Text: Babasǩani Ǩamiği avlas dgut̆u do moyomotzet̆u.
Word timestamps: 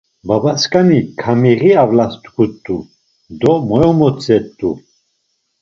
Babasǩani 0.27 0.99
Ǩamiği 1.19 1.71
avlas 1.83 2.13
dgut̆u 2.23 2.77
do 3.39 3.51
moyomotzet̆u. 3.67 4.69